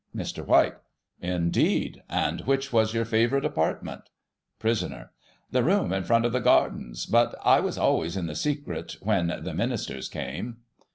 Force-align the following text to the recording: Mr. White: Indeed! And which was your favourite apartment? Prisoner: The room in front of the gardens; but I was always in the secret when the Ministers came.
Mr. 0.15 0.43
White: 0.43 0.77
Indeed! 1.21 2.01
And 2.09 2.41
which 2.47 2.73
was 2.73 2.91
your 2.95 3.05
favourite 3.05 3.45
apartment? 3.45 4.09
Prisoner: 4.57 5.11
The 5.51 5.61
room 5.63 5.93
in 5.93 6.03
front 6.05 6.25
of 6.25 6.31
the 6.31 6.39
gardens; 6.39 7.05
but 7.05 7.35
I 7.43 7.59
was 7.59 7.77
always 7.77 8.17
in 8.17 8.25
the 8.25 8.33
secret 8.33 8.97
when 9.01 9.27
the 9.27 9.53
Ministers 9.53 10.09
came. 10.09 10.57